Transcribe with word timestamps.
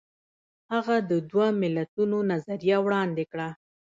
هغه 0.73 0.95
د 1.09 1.11
دوه 1.29 1.47
ملتونو 1.61 2.17
نظریه 2.31 2.77
وړاندې 2.85 3.23
کړه. 3.31 3.49